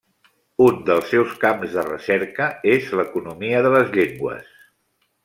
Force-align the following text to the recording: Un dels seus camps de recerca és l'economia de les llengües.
Un 0.67 0.77
dels 0.85 1.11
seus 1.11 1.35
camps 1.43 1.75
de 1.79 1.83
recerca 1.89 2.47
és 2.77 2.89
l'economia 3.01 3.61
de 3.67 3.73
les 3.77 3.93
llengües. 3.99 4.49